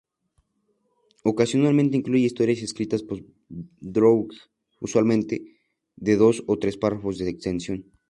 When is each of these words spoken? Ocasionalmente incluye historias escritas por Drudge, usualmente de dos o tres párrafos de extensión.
Ocasionalmente 1.23 1.95
incluye 1.95 2.25
historias 2.25 2.63
escritas 2.63 3.03
por 3.03 3.19
Drudge, 3.81 4.35
usualmente 4.79 5.35
de 5.95 6.13
dos 6.17 6.43
o 6.47 6.57
tres 6.57 6.75
párrafos 6.77 7.19
de 7.19 7.29
extensión. 7.29 7.79